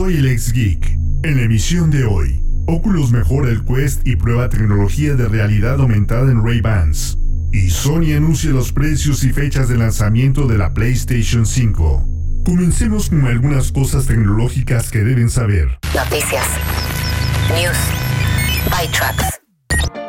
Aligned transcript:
Soy 0.00 0.16
el 0.16 0.28
ex 0.28 0.54
geek. 0.54 0.98
En 1.24 1.36
la 1.36 1.42
emisión 1.42 1.90
de 1.90 2.06
hoy, 2.06 2.42
Oculus 2.66 3.10
mejora 3.10 3.50
el 3.50 3.62
Quest 3.66 4.06
y 4.06 4.16
prueba 4.16 4.48
tecnología 4.48 5.14
de 5.14 5.28
realidad 5.28 5.78
aumentada 5.78 6.32
en 6.32 6.42
Ray-Bans. 6.42 7.18
Y 7.52 7.68
Sony 7.68 8.16
anuncia 8.16 8.50
los 8.50 8.72
precios 8.72 9.22
y 9.24 9.28
fechas 9.34 9.68
de 9.68 9.76
lanzamiento 9.76 10.46
de 10.46 10.56
la 10.56 10.72
PlayStation 10.72 11.44
5. 11.44 12.42
Comencemos 12.46 13.10
con 13.10 13.26
algunas 13.26 13.72
cosas 13.72 14.06
tecnológicas 14.06 14.90
que 14.90 15.00
deben 15.00 15.28
saber. 15.28 15.78
Noticias. 15.94 16.46
News. 17.50 17.76
ByTrax. 18.70 19.38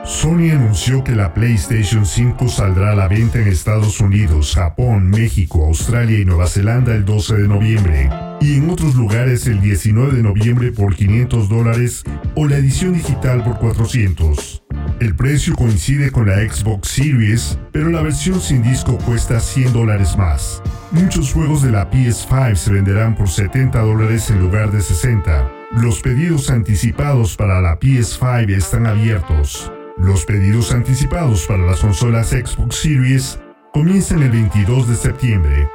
Sony 0.05 0.51
anunció 0.51 1.03
que 1.03 1.15
la 1.15 1.33
PlayStation 1.33 2.05
5 2.05 2.47
saldrá 2.47 2.93
a 2.93 2.95
la 2.95 3.09
venta 3.09 3.39
en 3.39 3.49
Estados 3.49 3.99
Unidos, 3.99 4.53
Japón, 4.55 5.09
México, 5.09 5.65
Australia 5.65 6.17
y 6.17 6.23
Nueva 6.23 6.47
Zelanda 6.47 6.95
el 6.95 7.03
12 7.03 7.35
de 7.35 7.47
noviembre, 7.49 8.09
y 8.41 8.55
en 8.55 8.69
otros 8.69 8.95
lugares 8.95 9.45
el 9.47 9.61
19 9.61 10.13
de 10.13 10.23
noviembre 10.23 10.71
por 10.71 10.95
500 10.95 11.47
dólares 11.47 12.03
o 12.35 12.47
la 12.47 12.57
edición 12.57 12.93
digital 12.93 13.43
por 13.43 13.59
400. 13.59 14.63
El 14.99 15.15
precio 15.15 15.55
coincide 15.55 16.11
con 16.11 16.27
la 16.27 16.37
Xbox 16.37 16.89
Series, 16.89 17.57
pero 17.71 17.89
la 17.89 18.01
versión 18.01 18.41
sin 18.41 18.63
disco 18.63 18.97
cuesta 18.97 19.39
100 19.39 19.73
dólares 19.73 20.17
más. 20.17 20.61
Muchos 20.91 21.33
juegos 21.33 21.61
de 21.61 21.71
la 21.71 21.89
PS5 21.89 22.55
se 22.55 22.71
venderán 22.71 23.15
por 23.15 23.29
70 23.29 23.79
dólares 23.79 24.29
en 24.29 24.39
lugar 24.39 24.71
de 24.71 24.81
60. 24.81 25.51
Los 25.71 26.01
pedidos 26.01 26.49
anticipados 26.49 27.35
para 27.35 27.61
la 27.61 27.79
PS5 27.79 28.49
están 28.51 28.85
abiertos. 28.87 29.71
Los 29.97 30.25
pedidos 30.25 30.71
anticipados 30.71 31.45
para 31.45 31.65
las 31.65 31.79
consolas 31.79 32.29
Xbox 32.29 32.75
Series 32.75 33.39
comienzan 33.73 34.21
el 34.21 34.31
22 34.31 34.87
de 34.87 34.95
septiembre. 34.95 35.67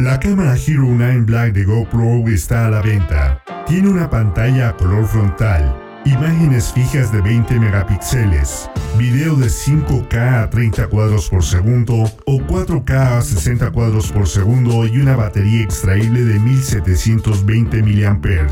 La 0.00 0.20
cámara 0.20 0.54
Hero 0.54 0.84
9 0.86 1.22
Black 1.22 1.52
de 1.54 1.64
GoPro 1.64 2.28
está 2.28 2.66
a 2.66 2.70
la 2.70 2.80
venta. 2.80 3.42
Tiene 3.66 3.88
una 3.88 4.08
pantalla 4.08 4.68
a 4.68 4.76
color 4.76 5.04
frontal, 5.04 5.87
imágenes 6.08 6.72
fijas 6.72 7.12
de 7.12 7.20
20 7.20 7.58
megapíxeles, 7.58 8.70
video 8.96 9.36
de 9.36 9.46
5K 9.46 10.42
a 10.42 10.50
30 10.50 10.86
cuadros 10.88 11.28
por 11.28 11.44
segundo 11.44 12.04
o 12.24 12.38
4K 12.38 13.18
a 13.18 13.20
60 13.20 13.70
cuadros 13.72 14.10
por 14.10 14.26
segundo 14.26 14.86
y 14.86 15.00
una 15.00 15.16
batería 15.16 15.62
extraíble 15.62 16.24
de 16.24 16.38
1720 16.38 17.82
mAh. 17.82 18.46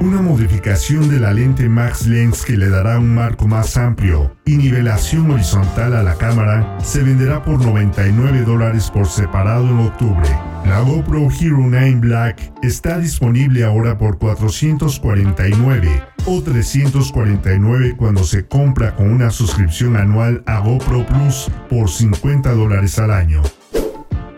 Una 0.00 0.22
modificación 0.22 1.08
de 1.10 1.20
la 1.20 1.32
lente 1.32 1.68
Max 1.68 2.06
Lens 2.06 2.44
que 2.44 2.56
le 2.56 2.68
dará 2.68 2.98
un 2.98 3.14
marco 3.14 3.46
más 3.46 3.76
amplio 3.76 4.34
y 4.44 4.56
nivelación 4.56 5.30
horizontal 5.30 5.94
a 5.94 6.02
la 6.02 6.14
cámara 6.14 6.78
se 6.82 7.02
venderá 7.02 7.44
por 7.44 7.64
99 7.64 8.42
dólares 8.42 8.90
por 8.90 9.06
separado 9.06 9.68
en 9.68 9.78
octubre. 9.80 10.28
La 10.64 10.80
GoPro 10.80 11.28
Hero 11.30 11.58
9 11.58 11.96
Black 11.96 12.52
está 12.62 12.98
disponible 12.98 13.64
ahora 13.64 13.98
por 13.98 14.18
449 14.18 16.11
o 16.26 16.42
349 16.42 17.94
cuando 17.96 18.24
se 18.24 18.46
compra 18.46 18.94
con 18.94 19.10
una 19.10 19.30
suscripción 19.30 19.96
anual 19.96 20.42
a 20.46 20.60
GoPro 20.60 21.06
Plus 21.06 21.50
por 21.68 21.88
50 21.88 22.52
dólares 22.52 22.98
al 22.98 23.10
año. 23.10 23.42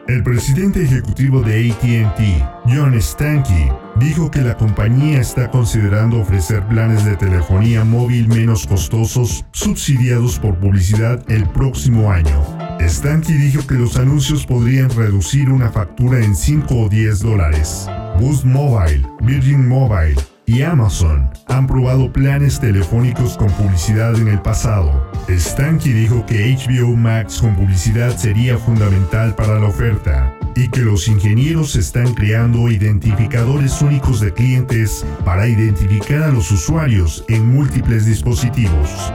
El 0.06 0.22
presidente 0.22 0.82
ejecutivo 0.82 1.40
de 1.40 1.70
ATT, 1.70 2.20
John 2.66 3.00
Stankey, 3.00 3.72
dijo 3.96 4.30
que 4.30 4.42
la 4.42 4.54
compañía 4.54 5.18
está 5.18 5.50
considerando 5.50 6.20
ofrecer 6.20 6.62
planes 6.68 7.06
de 7.06 7.16
telefonía 7.16 7.84
móvil 7.84 8.28
menos 8.28 8.66
costosos 8.66 9.46
subsidiados 9.52 10.38
por 10.38 10.58
publicidad 10.58 11.24
el 11.30 11.48
próximo 11.48 12.12
año. 12.12 12.42
Stankey 12.80 13.34
dijo 13.34 13.66
que 13.66 13.76
los 13.76 13.96
anuncios 13.96 14.44
podrían 14.44 14.90
reducir 14.90 15.48
una 15.48 15.70
factura 15.70 16.22
en 16.22 16.36
5 16.36 16.74
o 16.74 16.88
10 16.90 17.20
dólares. 17.20 17.88
Boost 18.20 18.44
Mobile, 18.44 19.06
Virgin 19.22 19.66
Mobile, 19.66 20.16
y 20.46 20.62
Amazon 20.62 21.30
han 21.46 21.66
probado 21.66 22.12
planes 22.12 22.60
telefónicos 22.60 23.36
con 23.36 23.50
publicidad 23.52 24.14
en 24.16 24.28
el 24.28 24.40
pasado. 24.42 25.10
Stanky 25.28 25.92
dijo 25.92 26.24
que 26.26 26.54
HBO 26.54 26.96
Max 26.96 27.40
con 27.40 27.54
publicidad 27.56 28.16
sería 28.16 28.58
fundamental 28.58 29.34
para 29.34 29.58
la 29.58 29.68
oferta 29.68 30.36
y 30.54 30.68
que 30.68 30.80
los 30.80 31.08
ingenieros 31.08 31.76
están 31.76 32.14
creando 32.14 32.70
identificadores 32.70 33.80
únicos 33.82 34.20
de 34.20 34.32
clientes 34.32 35.04
para 35.24 35.48
identificar 35.48 36.22
a 36.22 36.32
los 36.32 36.50
usuarios 36.50 37.24
en 37.28 37.46
múltiples 37.46 38.06
dispositivos. 38.06 39.12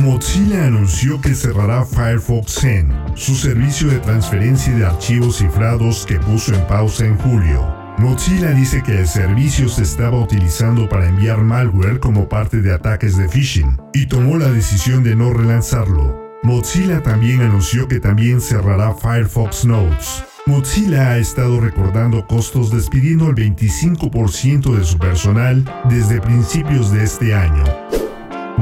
Mozilla 0.00 0.66
anunció 0.66 1.20
que 1.20 1.34
cerrará 1.34 1.84
Firefox 1.84 2.60
Zen, 2.60 2.90
su 3.14 3.34
servicio 3.34 3.88
de 3.88 3.98
transferencia 3.98 4.74
de 4.74 4.86
archivos 4.86 5.36
cifrados 5.36 6.06
que 6.06 6.18
puso 6.18 6.54
en 6.54 6.66
pausa 6.66 7.04
en 7.04 7.18
julio. 7.18 7.79
Mozilla 7.98 8.50
dice 8.52 8.82
que 8.82 9.00
el 9.00 9.06
servicio 9.06 9.68
se 9.68 9.82
estaba 9.82 10.18
utilizando 10.18 10.88
para 10.88 11.08
enviar 11.08 11.42
malware 11.42 12.00
como 12.00 12.28
parte 12.28 12.62
de 12.62 12.72
ataques 12.72 13.16
de 13.16 13.28
phishing 13.28 13.76
y 13.92 14.06
tomó 14.06 14.38
la 14.38 14.50
decisión 14.50 15.02
de 15.04 15.14
no 15.14 15.32
relanzarlo. 15.32 16.30
Mozilla 16.42 17.02
también 17.02 17.42
anunció 17.42 17.86
que 17.86 18.00
también 18.00 18.40
cerrará 18.40 18.94
Firefox 18.94 19.66
Notes. 19.66 20.24
Mozilla 20.46 21.10
ha 21.10 21.18
estado 21.18 21.60
recordando 21.60 22.26
costos 22.26 22.70
despidiendo 22.70 23.26
al 23.26 23.34
25% 23.34 24.74
de 24.74 24.84
su 24.84 24.98
personal 24.98 25.64
desde 25.90 26.20
principios 26.20 26.90
de 26.90 27.04
este 27.04 27.34
año. 27.34 27.64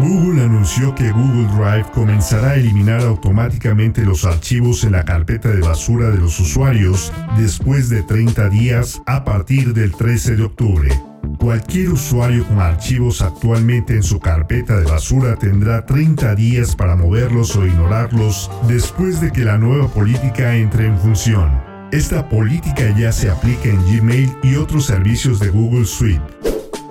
Google 0.00 0.44
anunció 0.44 0.94
que 0.94 1.10
Google 1.10 1.48
Drive 1.56 1.90
comenzará 1.92 2.50
a 2.50 2.54
eliminar 2.54 3.00
automáticamente 3.00 4.04
los 4.04 4.24
archivos 4.24 4.84
en 4.84 4.92
la 4.92 5.04
carpeta 5.04 5.48
de 5.48 5.60
basura 5.60 6.10
de 6.10 6.18
los 6.18 6.38
usuarios 6.38 7.12
después 7.36 7.88
de 7.88 8.02
30 8.02 8.48
días 8.48 9.02
a 9.06 9.24
partir 9.24 9.74
del 9.74 9.92
13 9.92 10.36
de 10.36 10.44
octubre. 10.44 11.02
Cualquier 11.38 11.90
usuario 11.90 12.46
con 12.46 12.60
archivos 12.60 13.22
actualmente 13.22 13.94
en 13.94 14.02
su 14.02 14.20
carpeta 14.20 14.78
de 14.78 14.84
basura 14.84 15.36
tendrá 15.36 15.84
30 15.84 16.34
días 16.36 16.76
para 16.76 16.94
moverlos 16.94 17.56
o 17.56 17.66
ignorarlos 17.66 18.50
después 18.68 19.20
de 19.20 19.32
que 19.32 19.44
la 19.44 19.58
nueva 19.58 19.88
política 19.88 20.54
entre 20.54 20.86
en 20.86 20.98
función. 20.98 21.50
Esta 21.90 22.28
política 22.28 22.94
ya 22.96 23.12
se 23.12 23.30
aplica 23.30 23.68
en 23.68 23.84
Gmail 23.84 24.30
y 24.42 24.56
otros 24.56 24.86
servicios 24.86 25.40
de 25.40 25.48
Google 25.48 25.86
Suite. 25.86 26.22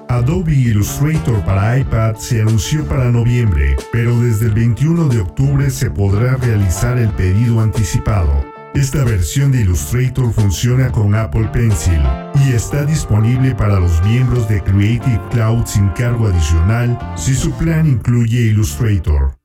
Adobe 0.09 0.53
Illustrator 0.53 1.43
para 1.43 1.79
iPad 1.79 2.15
se 2.15 2.41
anunció 2.41 2.85
para 2.85 3.11
noviembre, 3.11 3.75
pero 3.91 4.17
desde 4.19 4.45
el 4.45 4.53
21 4.53 5.09
de 5.09 5.19
octubre 5.19 5.69
se 5.69 5.91
podrá 5.91 6.37
realizar 6.37 6.97
el 6.97 7.09
pedido 7.09 7.59
anticipado. 7.59 8.45
Esta 8.73 9.03
versión 9.03 9.51
de 9.51 9.61
Illustrator 9.61 10.31
funciona 10.31 10.91
con 10.91 11.13
Apple 11.13 11.49
Pencil 11.51 12.01
y 12.45 12.53
está 12.53 12.85
disponible 12.85 13.53
para 13.55 13.79
los 13.79 14.01
miembros 14.03 14.47
de 14.47 14.63
Creative 14.63 15.21
Cloud 15.31 15.65
sin 15.65 15.89
cargo 15.89 16.27
adicional 16.27 16.97
si 17.17 17.33
su 17.33 17.51
plan 17.51 17.85
incluye 17.87 18.41
Illustrator. 18.41 19.37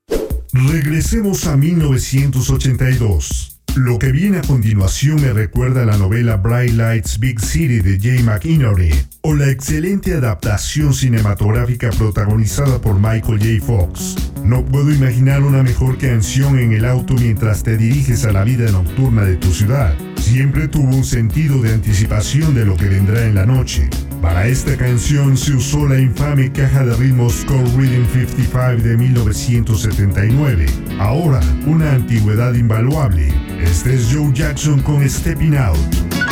Regresemos 0.53 1.47
a 1.47 1.57
1982. 1.57 3.52
Lo 3.75 3.99
que 3.99 4.13
viene 4.13 4.37
a 4.37 4.43
continuación 4.43 5.23
me 5.23 5.33
recuerda 5.33 5.87
la 5.87 5.97
novela 5.97 6.37
Bright 6.37 6.75
Lights 6.75 7.19
Big 7.19 7.41
City 7.41 7.81
de 7.81 7.99
Jay 7.99 8.23
McInerney 8.23 8.93
o 9.23 9.35
la 9.35 9.49
excelente 9.49 10.13
adaptación 10.13 10.93
cinematográfica 10.93 11.89
protagonizada 11.89 12.79
por 12.83 12.97
Michael 12.97 13.39
J. 13.39 13.65
Fox. 13.65 14.17
No 14.45 14.63
puedo 14.63 14.93
imaginar 14.93 15.43
una 15.43 15.63
mejor 15.63 15.97
canción 15.97 16.59
en 16.59 16.73
el 16.73 16.85
auto 16.85 17.15
mientras 17.15 17.63
te 17.63 17.79
diriges 17.79 18.27
a 18.27 18.33
la 18.33 18.45
vida 18.45 18.71
nocturna 18.71 19.23
de 19.23 19.37
tu 19.37 19.51
ciudad. 19.51 19.95
Siempre 20.17 20.69
tuvo 20.69 20.95
un 20.95 21.05
sentido 21.05 21.63
de 21.63 21.73
anticipación 21.73 22.55
de 22.55 22.67
lo 22.67 22.77
que 22.77 22.91
vendrá 22.91 23.25
en 23.25 23.35
la 23.35 23.47
noche. 23.47 23.89
Para 24.21 24.49
esta 24.49 24.77
canción 24.77 25.37
se 25.37 25.55
usó 25.55 25.89
la 25.89 25.99
infame 25.99 26.53
caja 26.53 26.85
de 26.85 26.95
ritmos 26.95 27.45
Call 27.47 27.65
Rhythm 27.75 28.07
55 28.13 28.83
de 28.83 28.97
1979. 28.99 30.67
Ahora, 30.99 31.41
una 31.67 31.93
antigüedad 31.93 32.55
invaluable. 32.55 33.33
Este 33.63 33.95
es 33.95 34.13
Joe 34.13 34.31
Jackson 34.33 34.81
con 34.83 35.09
Stepping 35.09 35.57
Out. 35.57 36.32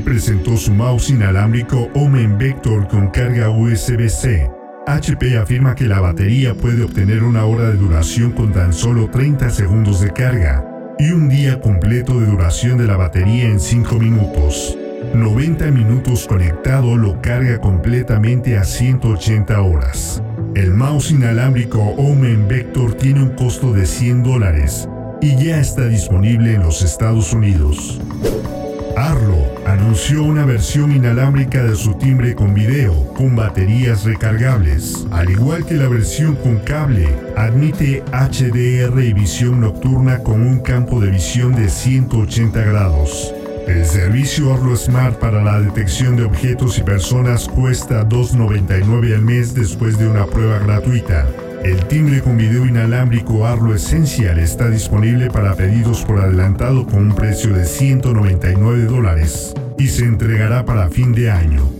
Presentó 0.00 0.56
su 0.56 0.72
mouse 0.72 1.10
inalámbrico 1.10 1.90
Omen 1.94 2.38
Vector 2.38 2.88
con 2.88 3.08
carga 3.08 3.50
USB-C. 3.50 4.50
HP 4.86 5.36
afirma 5.36 5.74
que 5.74 5.84
la 5.84 6.00
batería 6.00 6.54
puede 6.54 6.82
obtener 6.82 7.22
una 7.22 7.44
hora 7.44 7.68
de 7.68 7.76
duración 7.76 8.32
con 8.32 8.52
tan 8.52 8.72
solo 8.72 9.10
30 9.10 9.50
segundos 9.50 10.00
de 10.00 10.10
carga 10.10 10.66
y 10.98 11.10
un 11.10 11.28
día 11.28 11.60
completo 11.60 12.18
de 12.18 12.26
duración 12.26 12.78
de 12.78 12.86
la 12.86 12.96
batería 12.96 13.44
en 13.44 13.60
5 13.60 13.98
minutos. 13.98 14.78
90 15.14 15.70
minutos 15.70 16.26
conectado 16.26 16.96
lo 16.96 17.20
carga 17.20 17.60
completamente 17.60 18.56
a 18.56 18.64
180 18.64 19.60
horas. 19.60 20.22
El 20.54 20.70
mouse 20.70 21.10
inalámbrico 21.10 21.80
Omen 21.80 22.48
Vector 22.48 22.94
tiene 22.94 23.22
un 23.22 23.30
costo 23.30 23.72
de 23.72 23.84
100 23.84 24.22
dólares 24.22 24.88
y 25.20 25.36
ya 25.36 25.60
está 25.60 25.86
disponible 25.86 26.54
en 26.54 26.62
los 26.62 26.82
Estados 26.82 27.32
Unidos. 27.32 28.00
Arlo 28.96 29.51
anunció 29.66 30.22
una 30.24 30.44
versión 30.44 30.92
inalámbrica 30.92 31.62
de 31.62 31.74
su 31.76 31.94
timbre 31.94 32.34
con 32.34 32.54
video, 32.54 33.12
con 33.14 33.36
baterías 33.36 34.04
recargables. 34.04 35.06
Al 35.10 35.30
igual 35.30 35.64
que 35.64 35.74
la 35.74 35.88
versión 35.88 36.36
con 36.36 36.58
cable, 36.58 37.08
admite 37.36 38.02
HDR 38.12 39.02
y 39.02 39.12
visión 39.12 39.60
nocturna 39.60 40.18
con 40.18 40.42
un 40.42 40.60
campo 40.60 41.00
de 41.00 41.10
visión 41.10 41.54
de 41.54 41.68
180 41.68 42.60
grados. 42.62 43.34
El 43.66 43.84
servicio 43.86 44.52
Arlo 44.52 44.74
Smart 44.76 45.18
para 45.18 45.42
la 45.42 45.60
detección 45.60 46.16
de 46.16 46.24
objetos 46.24 46.78
y 46.78 46.82
personas 46.82 47.48
cuesta 47.48 48.08
$2.99 48.08 49.14
al 49.14 49.22
mes 49.22 49.54
después 49.54 49.98
de 49.98 50.08
una 50.08 50.26
prueba 50.26 50.58
gratuita. 50.58 51.26
El 51.64 51.86
timbre 51.86 52.20
con 52.20 52.36
video 52.36 52.66
inalámbrico 52.66 53.46
Arlo 53.46 53.72
Essential 53.72 54.40
está 54.40 54.68
disponible 54.68 55.30
para 55.30 55.54
pedidos 55.54 56.04
por 56.04 56.18
adelantado 56.18 56.84
con 56.84 57.10
un 57.10 57.14
precio 57.14 57.54
de 57.54 57.64
199 57.64 58.86
dólares 58.86 59.54
y 59.78 59.86
se 59.86 60.04
entregará 60.04 60.64
para 60.64 60.88
fin 60.88 61.12
de 61.12 61.30
año. 61.30 61.70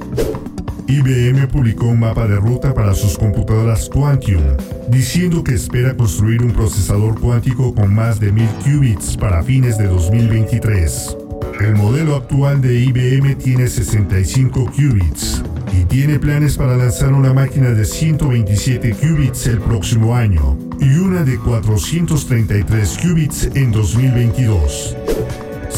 IBM 0.87 1.49
publicó 1.49 1.87
un 1.87 1.99
mapa 1.99 2.29
de 2.29 2.37
ruta 2.37 2.73
para 2.75 2.95
sus 2.95 3.19
computadoras 3.19 3.89
Quantium, 3.89 4.43
diciendo 4.89 5.43
que 5.43 5.55
espera 5.55 5.97
construir 5.97 6.43
un 6.43 6.53
procesador 6.53 7.19
cuántico 7.19 7.75
con 7.75 7.93
más 7.93 8.21
de 8.21 8.31
1000 8.31 8.49
qubits 8.65 9.17
para 9.17 9.43
fines 9.43 9.79
de 9.79 9.89
2023. 9.89 11.17
El 11.61 11.75
modelo 11.75 12.15
actual 12.15 12.61
de 12.61 12.79
IBM 12.79 13.35
tiene 13.35 13.67
65 13.67 14.65
qubits 14.67 15.43
y 15.73 15.85
tiene 15.85 16.19
planes 16.19 16.57
para 16.57 16.77
lanzar 16.77 17.13
una 17.13 17.33
máquina 17.33 17.71
de 17.71 17.85
127 17.85 18.95
qubits 18.95 19.47
el 19.47 19.61
próximo 19.61 20.15
año 20.15 20.57
y 20.81 20.97
una 20.97 21.23
de 21.23 21.39
433 21.39 22.99
qubits 22.99 23.51
en 23.55 23.73
2022. 23.73 24.97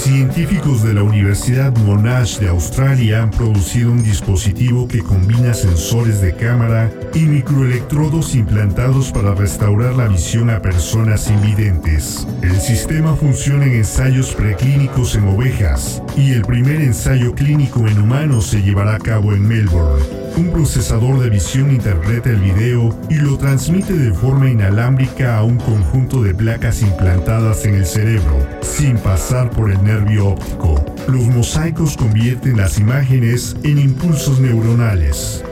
Científicos 0.05 0.83
de 0.83 0.93
la 0.93 1.03
Universidad 1.03 1.75
Monash 1.79 2.39
de 2.39 2.51
Australia 2.51 3.23
han 3.23 3.31
producido 3.31 3.91
un 3.91 4.03
dispositivo 4.03 4.87
que 4.87 4.99
combina 4.99 5.55
sensores 5.55 6.21
de 6.21 6.37
cámara 6.37 6.91
y 7.15 7.21
microelectrodos 7.21 8.35
implantados 8.35 9.11
para 9.11 9.35
restaurar 9.35 9.95
la 9.95 10.07
visión 10.07 10.51
a 10.51 10.61
personas 10.61 11.31
invidentes. 11.31 12.29
El 12.43 12.61
sistema 12.61 13.17
funciona 13.17 13.65
en 13.65 13.77
ensayos 13.77 14.35
preclínicos 14.35 15.15
en 15.15 15.27
ovejas 15.27 16.03
y 16.19 16.33
el 16.33 16.43
primer 16.43 16.83
ensayo 16.83 17.35
clínico 17.35 17.89
en 17.89 17.99
humanos 17.99 18.49
se 18.49 18.61
llevará 18.61 18.97
a 18.97 19.01
cabo 19.01 19.33
en 19.33 19.49
Melbourne. 19.49 20.24
Un 20.37 20.51
procesador 20.51 21.21
de 21.21 21.31
visión 21.31 21.71
interpreta 21.71 22.29
el 22.31 22.41
video 22.41 22.99
y 23.09 23.15
lo 23.15 23.39
transmite 23.39 23.93
de 23.93 24.13
forma 24.13 24.51
inalámbrica 24.51 25.39
a 25.39 25.45
un 25.45 25.59
conjunto 25.59 26.25
de 26.25 26.35
placas 26.35 26.83
implantadas 26.83 27.65
en 27.67 27.77
el 27.77 27.87
cerebro, 27.87 28.45
sin 28.61 28.97
pasar 28.97 29.49
por 29.51 29.71
el 29.71 29.83
nervio 29.85 30.31
óptico. 30.31 30.85
Los 31.07 31.23
mosaicos 31.29 31.97
convierten 31.97 32.57
las 32.57 32.81
imágenes 32.81 33.55
en 33.63 33.79
impulsos 33.79 34.41
neuronales. 34.41 35.45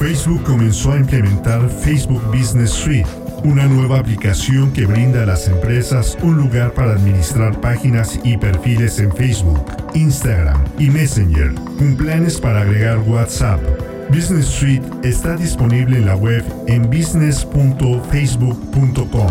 Facebook 0.00 0.42
comenzó 0.42 0.92
a 0.92 0.96
implementar 0.96 1.68
Facebook 1.68 2.24
Business 2.36 2.70
Suite, 2.70 3.08
una 3.44 3.66
nueva 3.66 4.00
aplicación 4.00 4.72
que 4.72 4.84
brinda 4.84 5.22
a 5.22 5.26
las 5.26 5.46
empresas 5.46 6.18
un 6.22 6.38
lugar 6.38 6.74
para 6.74 6.94
administrar 6.94 7.60
páginas 7.60 8.18
y 8.24 8.36
perfiles 8.36 8.98
en 8.98 9.12
Facebook, 9.12 9.64
Instagram 9.94 10.60
y 10.76 10.90
Messenger, 10.90 11.54
con 11.78 11.94
planes 11.96 12.40
para 12.40 12.62
agregar 12.62 12.98
WhatsApp. 12.98 13.60
Business 14.12 14.46
Suite 14.46 14.86
está 15.02 15.34
disponible 15.36 15.96
en 15.96 16.04
la 16.04 16.16
web 16.16 16.44
en 16.66 16.82
business.facebook.com 16.90 19.30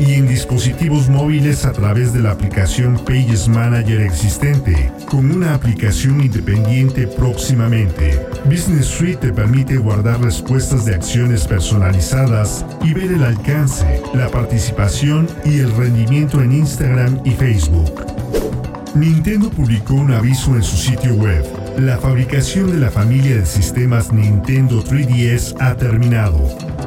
y 0.00 0.14
en 0.14 0.26
dispositivos 0.26 1.10
móviles 1.10 1.66
a 1.66 1.72
través 1.72 2.14
de 2.14 2.20
la 2.20 2.30
aplicación 2.30 2.98
Pages 3.04 3.46
Manager 3.46 4.00
existente, 4.00 4.90
con 5.10 5.30
una 5.30 5.52
aplicación 5.54 6.22
independiente 6.22 7.06
próximamente. 7.06 8.18
Business 8.46 8.86
Suite 8.86 9.18
te 9.18 9.34
permite 9.34 9.76
guardar 9.76 10.22
respuestas 10.22 10.86
de 10.86 10.94
acciones 10.94 11.46
personalizadas 11.46 12.64
y 12.82 12.94
ver 12.94 13.12
el 13.12 13.24
alcance, 13.24 14.00
la 14.14 14.30
participación 14.30 15.28
y 15.44 15.58
el 15.58 15.70
rendimiento 15.76 16.40
en 16.40 16.52
Instagram 16.52 17.20
y 17.26 17.32
Facebook. 17.32 18.06
Nintendo 18.94 19.50
publicó 19.50 19.92
un 19.92 20.12
aviso 20.12 20.56
en 20.56 20.62
su 20.62 20.78
sitio 20.78 21.12
web. 21.16 21.61
La 21.78 21.96
fabricación 21.96 22.70
de 22.70 22.78
la 22.78 22.90
familia 22.90 23.36
de 23.36 23.46
sistemas 23.46 24.12
Nintendo 24.12 24.84
3DS 24.84 25.56
ha 25.58 25.74
terminado. 25.74 26.38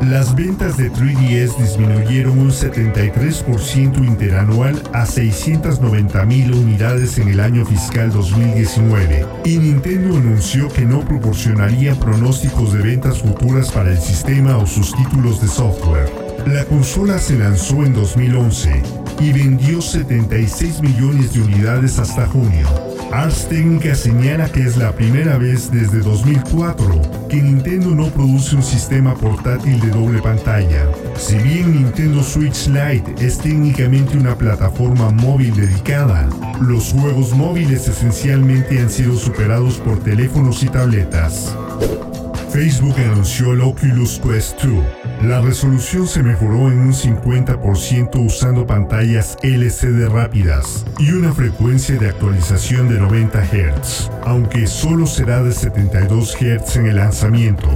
Las 0.04 0.36
ventas 0.36 0.78
de 0.78 0.92
3DS 0.92 1.58
disminuyeron 1.58 2.38
un 2.38 2.52
73% 2.52 3.98
interanual 4.06 4.82
a 4.94 5.06
690.000 5.06 6.56
unidades 6.56 7.18
en 7.18 7.30
el 7.30 7.40
año 7.40 7.66
fiscal 7.66 8.12
2019 8.12 9.26
y 9.46 9.58
Nintendo 9.58 10.18
anunció 10.18 10.70
que 10.70 10.86
no 10.86 11.02
proporcionaría 11.02 11.96
pronósticos 11.96 12.74
de 12.74 12.84
ventas 12.84 13.20
futuras 13.20 13.72
para 13.72 13.92
el 13.92 14.00
sistema 14.00 14.58
o 14.58 14.68
sus 14.68 14.96
títulos 14.96 15.42
de 15.42 15.48
software. 15.48 16.10
La 16.46 16.64
consola 16.66 17.18
se 17.18 17.40
lanzó 17.40 17.84
en 17.84 17.94
2011 17.94 18.84
y 19.20 19.34
vendió 19.34 19.82
76 19.82 20.82
millones 20.82 21.34
de 21.34 21.42
unidades 21.42 21.98
hasta 21.98 22.28
junio. 22.28 22.95
Ars 23.12 23.48
Technica 23.48 23.96
señala 23.96 24.50
que 24.50 24.62
es 24.62 24.78
la 24.78 24.92
primera 24.92 25.38
vez 25.38 25.72
desde 25.72 26.00
2004 26.00 27.28
que 27.30 27.42
Nintendo 27.42 27.92
no 27.92 28.08
produce 28.08 28.56
un 28.56 28.64
sistema 28.64 29.16
portátil 29.16 29.80
de 29.80 29.90
doble 29.90 30.22
pantalla. 30.22 30.88
Si 31.16 31.38
bien 31.38 31.74
Nintendo 31.74 32.24
Switch 32.24 32.68
Lite 32.68 33.16
es 33.26 33.38
técnicamente 33.38 34.18
una 34.18 34.36
plataforma 34.36 35.12
móvil 35.12 35.56
dedicada, 35.56 36.30
los 36.62 36.92
juegos 36.94 37.32
móviles 37.34 37.88
esencialmente 37.88 38.80
han 38.80 38.90
sido 38.90 39.16
superados 39.16 39.78
por 39.78 40.00
teléfonos 40.00 40.64
y 40.64 40.68
tabletas. 40.68 41.56
Facebook 42.56 42.96
anunció 42.98 43.52
el 43.52 43.60
Oculus 43.60 44.18
Quest 44.22 44.64
2. 44.64 44.82
La 45.24 45.42
resolución 45.42 46.08
se 46.08 46.24
mejoró 46.24 46.72
en 46.72 46.80
un 46.80 46.94
50% 46.94 48.26
usando 48.26 48.66
pantallas 48.66 49.38
LCD 49.44 50.08
rápidas 50.08 50.86
y 50.98 51.12
una 51.12 51.34
frecuencia 51.34 51.98
de 51.98 52.08
actualización 52.08 52.88
de 52.88 52.98
90 52.98 53.44
Hz, 53.44 54.10
aunque 54.24 54.68
solo 54.68 55.06
será 55.06 55.44
de 55.44 55.52
72 55.52 56.34
Hz 56.34 56.78
en 56.78 56.88
el 56.88 56.96
lanzamiento. 56.96 57.68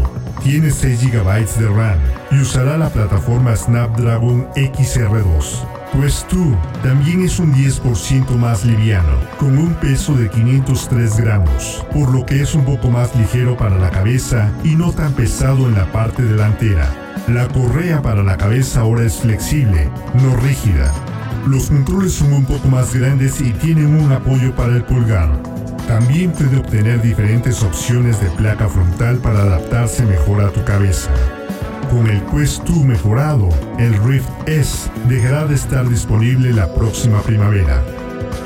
Tiene 0.41 0.71
6 0.71 1.11
GB 1.11 1.59
de 1.59 1.67
RAM 1.67 1.99
y 2.31 2.39
usará 2.39 2.77
la 2.77 2.87
plataforma 2.87 3.57
Snapdragon 3.57 4.47
XR2. 4.53 5.78
Quest 5.91 6.31
2 6.31 6.55
también 6.83 7.23
es 7.23 7.39
un 7.39 7.51
10% 7.53 8.37
más 8.37 8.63
liviano, 8.63 9.09
con 9.37 9.57
un 9.57 9.73
peso 9.75 10.13
de 10.13 10.29
503 10.29 11.17
gramos, 11.17 11.85
por 11.91 12.13
lo 12.13 12.25
que 12.25 12.41
es 12.41 12.53
un 12.53 12.63
poco 12.63 12.89
más 12.89 13.15
ligero 13.15 13.57
para 13.57 13.77
la 13.77 13.89
cabeza 13.89 14.51
y 14.63 14.75
no 14.75 14.91
tan 14.91 15.13
pesado 15.13 15.67
en 15.67 15.75
la 15.75 15.91
parte 15.91 16.23
delantera. 16.23 16.87
La 17.27 17.47
correa 17.47 18.01
para 18.01 18.23
la 18.23 18.37
cabeza 18.37 18.81
ahora 18.81 19.03
es 19.03 19.17
flexible, 19.17 19.89
no 20.21 20.35
rígida. 20.37 20.93
Los 21.47 21.69
controles 21.69 22.13
son 22.13 22.33
un 22.33 22.45
poco 22.45 22.67
más 22.67 22.93
grandes 22.93 23.41
y 23.41 23.51
tienen 23.51 23.99
un 23.99 24.11
apoyo 24.11 24.55
para 24.55 24.75
el 24.75 24.83
pulgar. 24.83 25.41
También 25.87 26.31
puede 26.31 26.57
obtener 26.57 27.01
diferentes 27.01 27.63
opciones 27.63 28.21
de 28.21 28.29
placa 28.31 28.69
frontal 28.69 29.17
para 29.17 29.41
adaptarse 29.41 30.05
mejor 30.05 30.41
a 30.41 30.51
tu 30.51 30.63
cabeza. 30.63 31.09
Con 31.89 32.07
el 32.07 32.21
Quest 32.25 32.63
2 32.65 32.85
mejorado, 32.85 33.49
el 33.79 33.93
Rift 34.03 34.29
S 34.45 34.89
dejará 35.07 35.45
de 35.45 35.55
estar 35.55 35.89
disponible 35.89 36.53
la 36.53 36.71
próxima 36.75 37.19
primavera. 37.23 37.83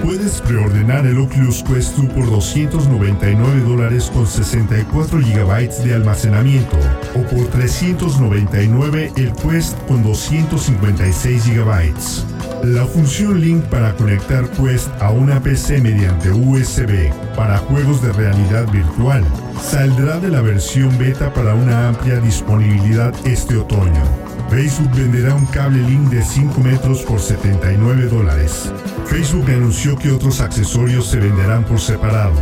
Puedes 0.01 0.39
preordenar 0.41 1.05
el 1.05 1.17
Oculus 1.19 1.61
Quest 1.63 1.97
2 1.97 2.13
por 2.13 2.29
299 2.29 3.61
dólares 3.61 4.09
con 4.13 4.25
64 4.25 5.19
GB 5.19 5.83
de 5.83 5.93
almacenamiento 5.93 6.77
o 7.15 7.21
por 7.23 7.47
399 7.47 9.11
el 9.17 9.33
Quest 9.33 9.77
con 9.87 10.03
256 10.03 11.45
GB. 11.47 12.32
La 12.63 12.85
función 12.85 13.41
Link 13.41 13.61
para 13.65 13.93
conectar 13.93 14.49
Quest 14.51 14.89
a 15.01 15.11
una 15.11 15.41
PC 15.41 15.81
mediante 15.81 16.31
USB 16.31 17.11
para 17.35 17.57
juegos 17.57 18.01
de 18.01 18.13
realidad 18.13 18.71
virtual 18.71 19.21
saldrá 19.61 20.17
de 20.19 20.29
la 20.29 20.39
versión 20.39 20.97
beta 20.97 21.33
para 21.33 21.55
una 21.55 21.89
amplia 21.89 22.21
disponibilidad 22.21 23.13
este 23.25 23.57
otoño. 23.57 24.22
Facebook 24.53 24.91
venderá 24.95 25.33
un 25.33 25.47
cable 25.47 25.81
link 25.81 26.11
de 26.11 26.21
5 26.21 26.61
metros 26.61 27.01
por 27.01 27.19
79 27.19 28.05
dólares. 28.05 28.71
Facebook 29.07 29.49
anunció 29.49 29.97
que 29.97 30.11
otros 30.11 30.41
accesorios 30.41 31.07
se 31.07 31.17
venderán 31.17 31.63
por 31.63 31.79
separado. 31.79 32.35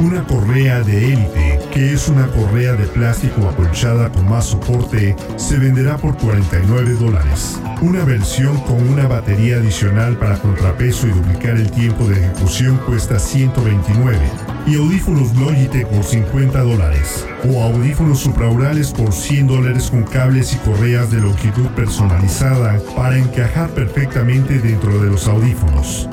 Una 0.00 0.24
correa 0.24 0.80
de 0.80 1.12
élite, 1.12 1.60
que 1.70 1.92
es 1.92 2.08
una 2.08 2.26
correa 2.28 2.72
de 2.72 2.86
plástico 2.86 3.46
acolchada 3.46 4.10
con 4.10 4.26
más 4.30 4.46
soporte, 4.46 5.14
se 5.36 5.58
venderá 5.58 5.98
por 5.98 6.16
49 6.16 6.94
dólares. 6.94 7.60
Una 7.82 8.02
versión 8.02 8.58
con 8.62 8.88
una 8.88 9.06
batería 9.06 9.56
adicional 9.56 10.16
para 10.16 10.38
contrapeso 10.38 11.06
y 11.06 11.10
duplicar 11.10 11.58
el 11.58 11.70
tiempo 11.70 12.08
de 12.08 12.18
ejecución 12.18 12.78
cuesta 12.78 13.18
129 13.18 14.47
y 14.68 14.76
audífonos 14.76 15.34
Logitech 15.36 15.86
por 15.86 16.04
50 16.04 16.60
dólares 16.60 17.26
o 17.50 17.62
audífonos 17.62 18.20
supraurales 18.20 18.92
por 18.92 19.12
100 19.12 19.46
dólares 19.46 19.90
con 19.90 20.02
cables 20.02 20.52
y 20.52 20.56
correas 20.58 21.10
de 21.10 21.20
longitud 21.20 21.66
personalizada 21.68 22.78
para 22.94 23.16
encajar 23.16 23.70
perfectamente 23.70 24.58
dentro 24.58 25.00
de 25.00 25.10
los 25.10 25.26
audífonos. 25.26 26.08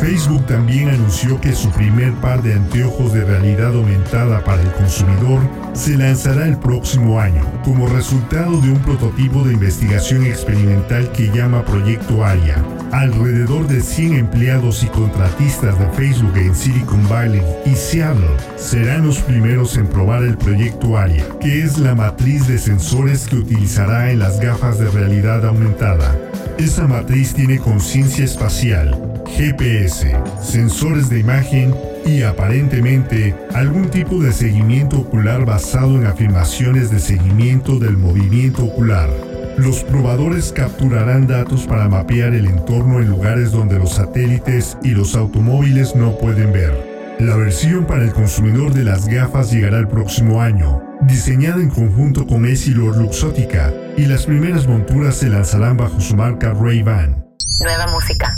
Facebook 0.00 0.46
también 0.46 0.88
anunció 0.88 1.38
que 1.42 1.52
su 1.52 1.70
primer 1.72 2.14
par 2.14 2.42
de 2.42 2.54
anteojos 2.54 3.12
de 3.12 3.22
realidad 3.22 3.74
aumentada 3.74 4.42
para 4.42 4.62
el 4.62 4.72
consumidor 4.72 5.42
se 5.74 5.94
lanzará 5.94 6.48
el 6.48 6.56
próximo 6.56 7.20
año, 7.20 7.44
como 7.62 7.86
resultado 7.86 8.62
de 8.62 8.70
un 8.70 8.78
prototipo 8.78 9.44
de 9.44 9.52
investigación 9.52 10.24
experimental 10.24 11.12
que 11.12 11.30
llama 11.30 11.66
Proyecto 11.66 12.24
ARIA. 12.24 12.64
Alrededor 12.92 13.68
de 13.68 13.82
100 13.82 14.14
empleados 14.14 14.82
y 14.82 14.86
contratistas 14.86 15.78
de 15.78 15.86
Facebook 15.90 16.36
en 16.38 16.56
Silicon 16.56 17.06
Valley 17.06 17.42
y 17.66 17.74
Seattle 17.74 18.36
serán 18.56 19.06
los 19.06 19.18
primeros 19.18 19.76
en 19.76 19.86
probar 19.86 20.22
el 20.22 20.38
proyecto 20.38 20.96
ARIA, 20.96 21.26
que 21.40 21.62
es 21.62 21.78
la 21.78 21.94
matriz 21.94 22.48
de 22.48 22.58
sensores 22.58 23.26
que 23.26 23.36
utilizará 23.36 24.10
en 24.10 24.18
las 24.20 24.40
gafas 24.40 24.78
de 24.78 24.90
realidad 24.90 25.44
aumentada. 25.44 26.16
Esa 26.58 26.86
matriz 26.86 27.32
tiene 27.34 27.58
conciencia 27.58 28.24
espacial, 28.24 29.09
GPS, 29.36 30.16
sensores 30.42 31.08
de 31.08 31.20
imagen 31.20 31.74
y 32.04 32.22
aparentemente 32.22 33.34
algún 33.54 33.88
tipo 33.88 34.20
de 34.22 34.32
seguimiento 34.32 35.00
ocular 35.00 35.44
basado 35.44 35.96
en 35.96 36.06
afirmaciones 36.06 36.90
de 36.90 36.98
seguimiento 36.98 37.78
del 37.78 37.96
movimiento 37.96 38.64
ocular. 38.64 39.08
Los 39.56 39.84
probadores 39.84 40.52
capturarán 40.52 41.26
datos 41.26 41.66
para 41.66 41.88
mapear 41.88 42.34
el 42.34 42.46
entorno 42.46 43.00
en 43.00 43.10
lugares 43.10 43.52
donde 43.52 43.78
los 43.78 43.94
satélites 43.94 44.76
y 44.82 44.90
los 44.90 45.14
automóviles 45.14 45.94
no 45.94 46.16
pueden 46.18 46.52
ver. 46.52 46.90
La 47.20 47.36
versión 47.36 47.84
para 47.84 48.04
el 48.04 48.12
consumidor 48.12 48.72
de 48.72 48.84
las 48.84 49.06
gafas 49.06 49.52
llegará 49.52 49.78
el 49.78 49.88
próximo 49.88 50.40
año, 50.40 50.82
diseñada 51.02 51.60
en 51.60 51.68
conjunto 51.68 52.26
con 52.26 52.46
Essilor 52.46 52.96
Luxótica, 52.96 53.72
y 53.98 54.06
las 54.06 54.24
primeras 54.24 54.66
monturas 54.66 55.16
se 55.16 55.28
lanzarán 55.28 55.76
bajo 55.76 56.00
su 56.00 56.16
marca 56.16 56.54
Ray-Ban. 56.54 57.22
Nueva 57.60 57.88
música. 57.88 58.34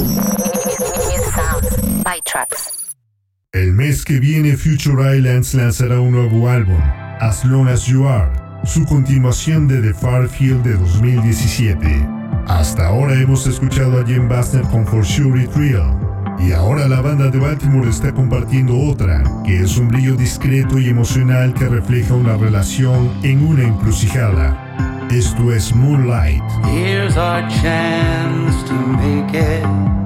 New 1.32 1.44
sounds. 1.44 2.02
By 2.04 2.20
Tracks. 2.24 2.94
El 3.52 3.72
mes 3.72 4.04
que 4.04 4.18
viene 4.18 4.56
Future 4.56 5.16
Islands 5.16 5.54
lanzará 5.54 6.00
un 6.00 6.12
nuevo 6.12 6.48
álbum, 6.48 6.80
As 7.20 7.44
Long 7.44 7.68
As 7.68 7.86
You 7.86 8.08
Are, 8.08 8.30
su 8.64 8.84
continuación 8.86 9.68
de 9.68 9.80
The 9.82 9.94
Far 9.94 10.28
Field 10.28 10.62
de 10.62 10.74
2017. 10.74 12.08
Hasta 12.48 12.86
ahora 12.86 13.14
hemos 13.14 13.46
escuchado 13.46 14.00
a 14.00 14.06
Jim 14.06 14.28
Bastner 14.28 14.64
con 14.64 14.86
For 14.86 15.04
Sure 15.04 15.42
It 15.42 15.54
Real, 15.54 15.94
y 16.38 16.52
ahora 16.52 16.88
la 16.88 17.02
banda 17.02 17.28
de 17.28 17.38
Baltimore 17.38 17.88
está 17.88 18.12
compartiendo 18.12 18.78
otra, 18.78 19.22
que 19.44 19.60
es 19.60 19.76
un 19.76 19.88
brillo 19.88 20.16
discreto 20.16 20.78
y 20.78 20.88
emocional 20.88 21.52
que 21.54 21.68
refleja 21.68 22.14
una 22.14 22.36
relación 22.36 23.10
en 23.22 23.46
una 23.46 23.64
encrucijada. 23.64 25.08
Esto 25.10 25.52
es 25.52 25.74
Moonlight. 25.74 26.42
Here's 26.64 27.16
our 27.18 27.46
chance 27.48 28.66
to 28.66 28.74
make 28.74 29.34
it. 29.34 30.01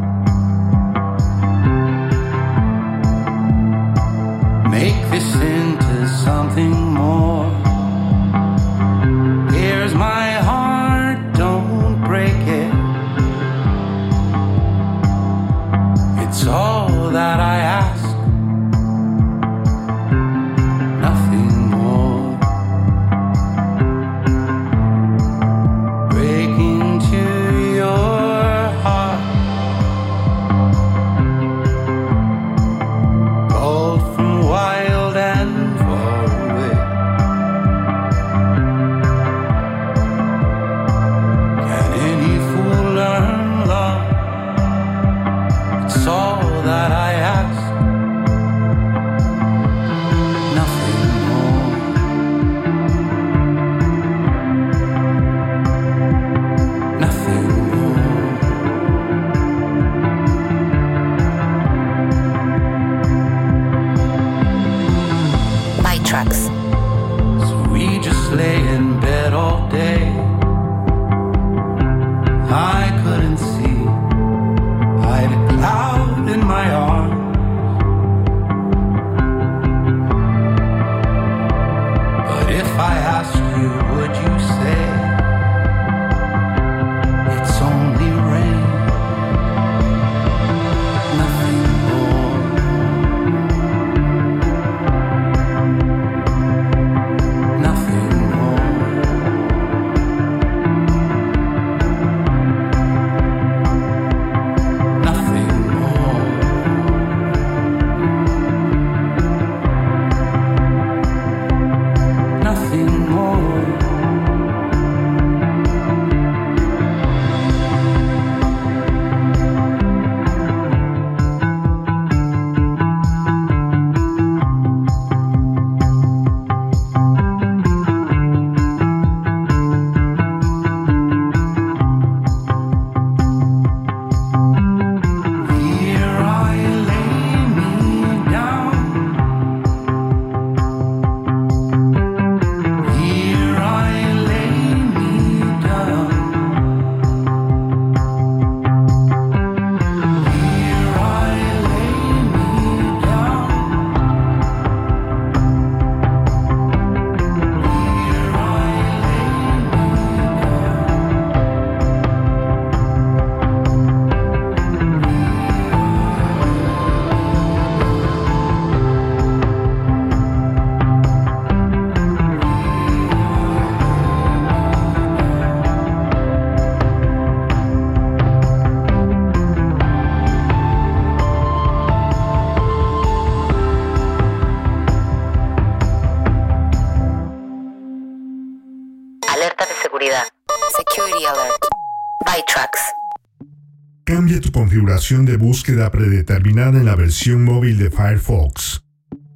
De 195.07 195.37
búsqueda 195.37 195.93
predeterminada 195.93 196.81
en 196.81 196.85
la 196.85 196.97
versión 196.97 197.45
móvil 197.45 197.79
de 197.79 197.93
Firefox. 197.93 198.83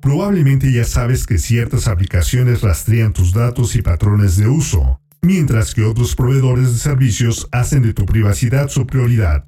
Probablemente 0.03 0.73
ya 0.73 0.83
sabes 0.83 1.27
que 1.27 1.39
ciertas 1.39 1.87
aplicaciones 1.87 2.63
rastrean 2.63 3.13
tus 3.13 3.33
datos 3.33 3.77
y 3.77 3.83
patrones 3.83 4.37
de 4.37 4.49
uso, 4.49 5.01
mientras 5.23 5.73
que 5.73 5.85
otros 5.85 6.17
proveedores 6.17 6.73
de 6.73 6.79
servicios 6.79 7.47
hacen 7.53 7.83
de 7.83 7.95
tu 7.95 8.05
privacidad 8.05 8.69
su 8.69 8.85
prioridad. 8.85 9.45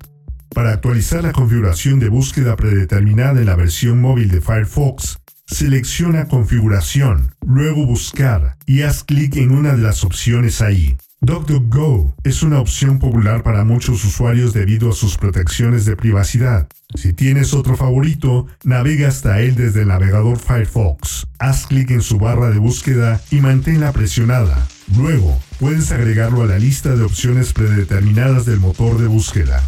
Para 0.54 0.70
actualizar 0.70 1.24
la 1.24 1.32
configuración 1.32 1.98
de 1.98 2.08
búsqueda 2.08 2.54
predeterminada 2.54 3.40
en 3.40 3.46
la 3.46 3.56
versión 3.56 4.00
móvil 4.00 4.30
de 4.30 4.40
Firefox, 4.40 5.18
selecciona 5.48 6.28
Configuración, 6.28 7.34
luego 7.44 7.84
Buscar 7.84 8.58
y 8.64 8.82
haz 8.82 9.02
clic 9.02 9.34
en 9.38 9.50
una 9.50 9.72
de 9.72 9.82
las 9.82 10.04
opciones 10.04 10.62
ahí. 10.62 10.96
DuckDuckGo 11.24 12.16
es 12.24 12.42
una 12.42 12.58
opción 12.58 12.98
popular 12.98 13.44
para 13.44 13.62
muchos 13.62 14.04
usuarios 14.04 14.52
debido 14.52 14.90
a 14.90 14.92
sus 14.92 15.16
protecciones 15.16 15.84
de 15.84 15.94
privacidad. 15.94 16.66
Si 16.96 17.12
tienes 17.12 17.54
otro 17.54 17.76
favorito, 17.76 18.48
navega 18.64 19.06
hasta 19.06 19.40
él 19.40 19.54
desde 19.54 19.82
el 19.82 19.88
navegador 19.88 20.36
Firefox. 20.36 21.28
Haz 21.38 21.68
clic 21.68 21.92
en 21.92 22.02
su 22.02 22.18
barra 22.18 22.50
de 22.50 22.58
búsqueda 22.58 23.20
y 23.30 23.36
manténla 23.36 23.92
presionada. 23.92 24.66
Luego, 24.96 25.38
puedes 25.60 25.92
agregarlo 25.92 26.42
a 26.42 26.46
la 26.46 26.58
lista 26.58 26.96
de 26.96 27.04
opciones 27.04 27.52
predeterminadas 27.52 28.44
del 28.44 28.58
motor 28.58 28.98
de 28.98 29.06
búsqueda. 29.06 29.62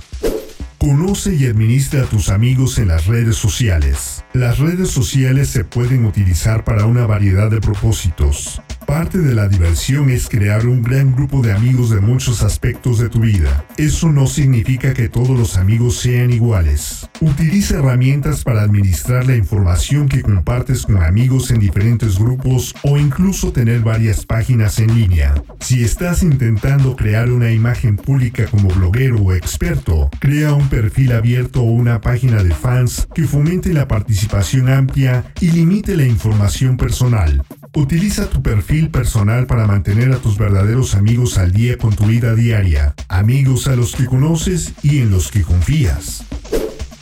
Conoce 0.78 1.36
y 1.36 1.46
administra 1.46 2.02
a 2.02 2.06
tus 2.06 2.30
amigos 2.30 2.78
en 2.78 2.88
las 2.88 3.06
redes 3.06 3.36
sociales. 3.36 4.24
Las 4.32 4.58
redes 4.58 4.90
sociales 4.90 5.50
se 5.50 5.64
pueden 5.64 6.04
utilizar 6.04 6.64
para 6.64 6.86
una 6.86 7.06
variedad 7.06 7.48
de 7.48 7.60
propósitos. 7.60 8.60
Parte 8.86 9.18
de 9.18 9.34
la 9.34 9.48
diversión 9.48 10.10
es 10.10 10.28
crear 10.28 10.66
un 10.66 10.82
gran 10.82 11.14
grupo 11.14 11.40
de 11.40 11.52
amigos 11.52 11.90
de 11.90 12.00
muchos 12.00 12.42
aspectos 12.42 12.98
de 12.98 13.08
tu 13.08 13.20
vida. 13.20 13.66
Eso 13.78 14.12
no 14.12 14.26
significa 14.26 14.92
que 14.92 15.08
todos 15.08 15.30
los 15.30 15.56
amigos 15.56 15.96
sean 15.96 16.30
iguales. 16.30 17.08
Utiliza 17.20 17.78
herramientas 17.78 18.44
para 18.44 18.62
administrar 18.62 19.26
la 19.26 19.36
información 19.36 20.08
que 20.08 20.22
compartes 20.22 20.82
con 20.82 21.02
amigos 21.02 21.50
en 21.50 21.60
diferentes 21.60 22.18
grupos 22.18 22.74
o 22.82 22.98
incluso 22.98 23.52
tener 23.52 23.80
varias 23.80 24.26
páginas 24.26 24.78
en 24.78 24.94
línea. 24.94 25.34
Si 25.60 25.82
estás 25.82 26.22
intentando 26.22 26.94
crear 26.94 27.30
una 27.30 27.50
imagen 27.50 27.96
pública 27.96 28.46
como 28.46 28.68
bloguero 28.68 29.16
o 29.16 29.32
experto, 29.32 30.10
crea 30.18 30.52
un 30.52 30.68
perfil 30.68 31.12
abierto 31.12 31.62
o 31.62 31.70
una 31.70 32.00
página 32.00 32.42
de 32.42 32.54
fans 32.54 33.08
que 33.14 33.24
fomente 33.24 33.72
la 33.72 33.88
participación 33.88 34.68
amplia 34.68 35.24
y 35.40 35.50
limite 35.50 35.96
la 35.96 36.04
información 36.04 36.76
personal. 36.76 37.42
Utiliza 37.76 38.30
tu 38.30 38.40
perfil 38.40 38.88
personal 38.88 39.48
para 39.48 39.66
mantener 39.66 40.12
a 40.12 40.18
tus 40.18 40.38
verdaderos 40.38 40.94
amigos 40.94 41.38
al 41.38 41.50
día 41.50 41.76
con 41.76 41.96
tu 41.96 42.06
vida 42.06 42.36
diaria, 42.36 42.94
amigos 43.08 43.66
a 43.66 43.74
los 43.74 43.96
que 43.96 44.06
conoces 44.06 44.74
y 44.84 45.00
en 45.00 45.10
los 45.10 45.32
que 45.32 45.42
confías. 45.42 46.22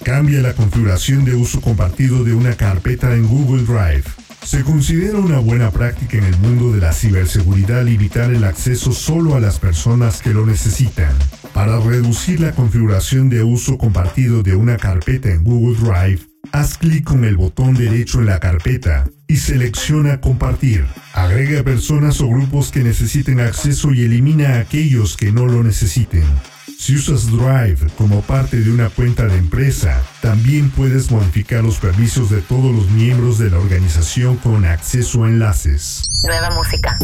Cambia 0.03 0.41
la 0.41 0.55
configuración 0.55 1.27
de 1.27 1.35
uso 1.35 1.61
compartido 1.61 2.25
de 2.25 2.33
una 2.33 2.55
carpeta 2.55 3.15
en 3.15 3.29
Google 3.29 3.65
Drive. 3.65 4.05
Se 4.43 4.63
considera 4.63 5.19
una 5.19 5.41
buena 5.41 5.71
práctica 5.71 6.17
en 6.17 6.25
el 6.25 6.39
mundo 6.39 6.73
de 6.73 6.81
la 6.81 6.95
ciberseguridad 6.95 7.85
limitar 7.85 8.33
el 8.33 8.43
acceso 8.43 8.93
solo 8.93 9.35
a 9.35 9.41
las 9.41 9.59
personas 9.59 10.23
que 10.23 10.33
lo 10.33 10.47
necesitan. 10.47 11.15
Para 11.53 11.79
reducir 11.81 12.41
la 12.41 12.53
configuración 12.53 13.29
de 13.29 13.45
uso 13.45 13.77
compartido 13.77 14.43
de 14.43 14.57
una 14.57 14.79
carpeta 14.79 15.31
en 15.31 15.45
Google 15.45 15.79
Drive, 15.79 16.21
haz 16.51 16.79
clic 16.79 17.05
con 17.05 17.27
el 17.27 17.37
botón 17.37 17.75
derecho 17.75 18.21
en 18.21 18.27
la 18.27 18.41
carpeta 18.41 19.05
y 19.33 19.37
selecciona 19.39 20.21
Compartir. 20.21 20.87
Agrega 21.15 21.63
personas 21.63 22.21
o 22.21 22.29
grupos 22.29 22.71
que 22.71 22.81
necesiten 22.81 23.41
acceso 23.41 23.91
y 23.95 24.05
elimina 24.05 24.57
a 24.57 24.61
aquellos 24.61 25.17
que 25.17 25.33
no 25.33 25.47
lo 25.47 25.63
necesiten. 25.63 26.25
Si 26.79 26.97
usas 26.97 27.31
Drive 27.31 27.79
como 27.97 28.21
parte 28.21 28.61
de 28.61 28.71
una 28.71 28.91
cuenta 28.91 29.25
de 29.25 29.39
empresa, 29.39 30.03
también 30.21 30.71
puedes 30.71 31.11
modificar 31.11 31.65
los 31.65 31.79
permisos 31.79 32.29
de 32.29 32.43
todos 32.43 32.75
los 32.75 32.91
miembros 32.91 33.39
de 33.39 33.49
la 33.49 33.59
organización 33.59 34.37
con 34.37 34.67
acceso 34.67 35.25
a 35.25 35.29
enlaces. 35.29 36.03
Nueva 36.25 36.51
música. 36.51 36.99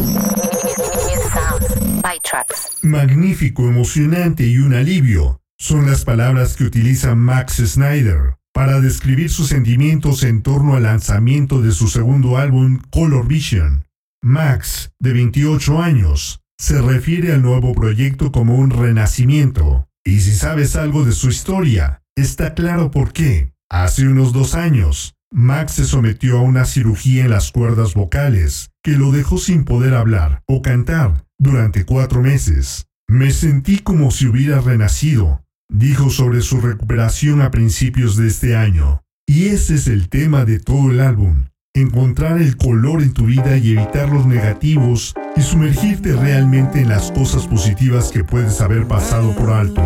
Magnífico, 2.83 3.63
emocionante 3.63 4.43
y 4.43 4.59
un 4.59 4.75
alivio 4.75 5.41
son 5.57 5.89
las 5.89 6.05
palabras 6.05 6.55
que 6.55 6.65
utiliza 6.65 7.15
Max 7.15 7.55
Snyder 7.55 8.38
para 8.59 8.81
describir 8.81 9.29
sus 9.29 9.47
sentimientos 9.47 10.21
en 10.23 10.41
torno 10.41 10.75
al 10.75 10.83
lanzamiento 10.83 11.61
de 11.61 11.71
su 11.71 11.87
segundo 11.87 12.37
álbum 12.37 12.81
Color 12.89 13.25
Vision. 13.25 13.85
Max, 14.21 14.91
de 14.99 15.13
28 15.13 15.81
años, 15.81 16.41
se 16.59 16.81
refiere 16.81 17.31
al 17.31 17.41
nuevo 17.41 17.73
proyecto 17.73 18.33
como 18.33 18.55
un 18.55 18.71
renacimiento. 18.71 19.87
Y 20.03 20.19
si 20.19 20.33
sabes 20.35 20.75
algo 20.75 21.05
de 21.05 21.13
su 21.13 21.29
historia, 21.29 22.03
está 22.17 22.53
claro 22.53 22.91
por 22.91 23.13
qué. 23.13 23.53
Hace 23.71 24.05
unos 24.05 24.33
dos 24.33 24.55
años, 24.55 25.13
Max 25.31 25.75
se 25.75 25.85
sometió 25.85 26.39
a 26.39 26.41
una 26.41 26.65
cirugía 26.65 27.23
en 27.23 27.29
las 27.29 27.53
cuerdas 27.53 27.93
vocales 27.93 28.71
que 28.83 28.91
lo 28.91 29.13
dejó 29.13 29.37
sin 29.37 29.63
poder 29.63 29.93
hablar 29.93 30.43
o 30.47 30.61
cantar 30.61 31.23
durante 31.37 31.85
cuatro 31.85 32.21
meses. 32.21 32.87
Me 33.07 33.31
sentí 33.31 33.79
como 33.79 34.11
si 34.11 34.27
hubiera 34.27 34.59
renacido, 34.59 35.45
dijo 35.69 36.09
sobre 36.09 36.41
su 36.41 36.59
recuperación 36.59 37.41
a 37.41 37.51
principios 37.51 38.17
de 38.17 38.27
este 38.27 38.55
año. 38.55 39.03
Y 39.27 39.49
ese 39.49 39.75
es 39.75 39.87
el 39.87 40.09
tema 40.09 40.43
de 40.43 40.59
todo 40.59 40.89
el 40.89 40.99
álbum, 40.99 41.45
encontrar 41.75 42.41
el 42.41 42.57
color 42.57 43.03
en 43.03 43.13
tu 43.13 43.25
vida 43.25 43.57
y 43.57 43.77
evitar 43.77 44.09
los 44.09 44.25
negativos 44.25 45.13
y 45.37 45.41
sumergirte 45.41 46.13
realmente 46.13 46.81
en 46.81 46.89
las 46.89 47.11
cosas 47.11 47.47
positivas 47.47 48.11
que 48.11 48.23
puedes 48.23 48.59
haber 48.59 48.87
pasado 48.87 49.35
por 49.35 49.51
alto. 49.51 49.81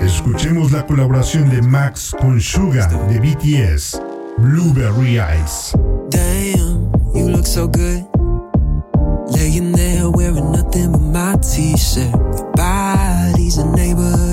Escuchemos 0.00 0.70
la 0.70 0.86
colaboración 0.86 1.50
de 1.50 1.60
Max 1.62 2.14
con 2.20 2.40
Suga 2.40 2.86
de 3.08 3.18
BTS, 3.18 4.00
Blueberry 4.38 5.18
Eyes. 5.18 5.72
Damn, 6.10 6.92
you 7.14 7.28
look 7.28 7.46
so 7.46 7.66
good. 7.66 8.06
Laying 9.32 9.72
there 9.72 10.08
wearing 10.08 10.52
nothing 10.52 10.92
but 10.92 11.00
my 11.00 11.36
t-shirt. 11.42 12.14
A. 12.58 14.25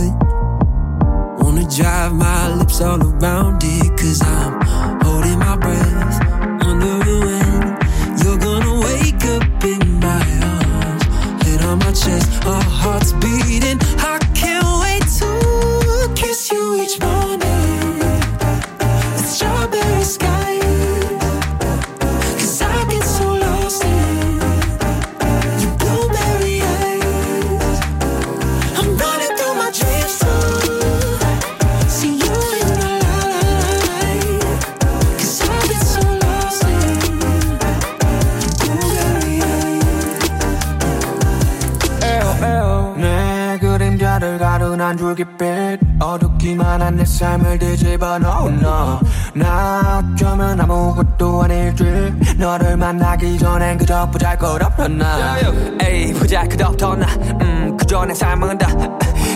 Drive 1.70 2.14
my 2.14 2.54
lips 2.56 2.82
all 2.82 3.02
around 3.02 3.64
it, 3.64 3.98
cause 3.98 4.22
I'm 4.22 4.62
holding 5.02 5.40
my 5.40 5.56
breath, 5.58 5.83
가둔한 44.94 44.98
줄깃빛 44.98 45.80
어둡기만 46.02 46.82
한 46.82 46.94
내 46.94 47.04
삶을 47.06 47.58
뒤집어 47.60 48.20
놓은 48.20 48.62
너나 48.62 50.04
어쩌면 50.14 50.60
아무것도 50.62 51.44
아닐지 51.44 51.84
너를 52.38 52.78
만나기 52.78 53.38
전엔 53.38 53.78
그저 53.80 54.10
보잘것없던 54.12 54.98
나. 55.00 55.38
에이 55.82 56.14
보잘것없던 56.14 57.00
나. 57.00 57.08
음, 57.42 57.76
그저 57.78 58.06
내 58.06 58.14
삶은 58.14 58.58
다 58.60 58.68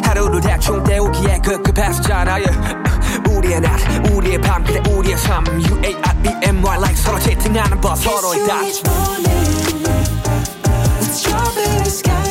하루를 0.05 0.39
대충 0.41 0.83
때우기에 0.83 1.39
급급했었잖아 1.39 2.33
yeah. 2.33 2.57
우리의 3.31 3.59
낮 3.61 3.79
우리의 4.11 4.39
밤 4.41 4.63
그래 4.63 4.81
우리의 4.91 5.17
삶. 5.17 5.43
U-A-R-B-M-Y 5.47 6.77
like 6.77 6.95
서로 6.95 7.19
채팅하는 7.19 7.81
법 7.81 7.95
서로의 7.97 8.47
다 8.47 8.61
Strawberry 11.01 11.87
sky 11.87 12.26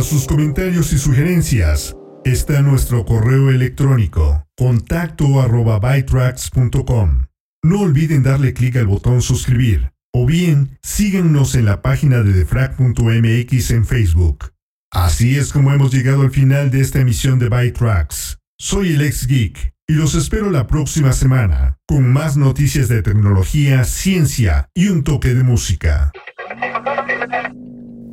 Para 0.00 0.08
sus 0.08 0.26
comentarios 0.26 0.94
y 0.94 0.98
sugerencias, 0.98 1.94
está 2.24 2.62
nuestro 2.62 3.04
correo 3.04 3.50
electrónico 3.50 4.46
contacto 4.56 5.42
arroba 5.42 5.78
No 7.62 7.80
olviden 7.80 8.22
darle 8.22 8.54
clic 8.54 8.76
al 8.76 8.86
botón 8.86 9.20
suscribir 9.20 9.92
o 10.14 10.24
bien 10.24 10.78
síguenos 10.82 11.54
en 11.54 11.66
la 11.66 11.82
página 11.82 12.22
de 12.22 12.32
defrag.mx 12.32 13.70
en 13.72 13.84
Facebook. 13.84 14.54
Así 14.90 15.36
es 15.36 15.52
como 15.52 15.70
hemos 15.70 15.92
llegado 15.92 16.22
al 16.22 16.30
final 16.30 16.70
de 16.70 16.80
esta 16.80 17.00
emisión 17.00 17.38
de 17.38 17.50
Byte 17.50 17.76
Tracks. 17.76 18.38
Soy 18.58 18.94
el 18.94 19.02
ex 19.02 19.26
geek 19.26 19.74
y 19.86 19.92
los 19.92 20.14
espero 20.14 20.50
la 20.50 20.66
próxima 20.66 21.12
semana 21.12 21.76
con 21.86 22.10
más 22.10 22.38
noticias 22.38 22.88
de 22.88 23.02
tecnología, 23.02 23.84
ciencia 23.84 24.70
y 24.72 24.88
un 24.88 25.04
toque 25.04 25.34
de 25.34 25.42
música. 25.42 26.10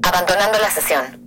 Abandonando 0.04 0.60
la 0.60 0.70
sesión. 0.70 1.27